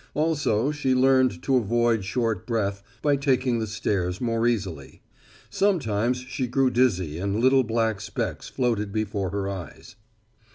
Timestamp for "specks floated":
8.01-8.91